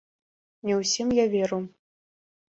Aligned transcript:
Не 0.69 0.73
ўсім 0.79 1.13
я 1.19 1.25
веру! 1.35 1.61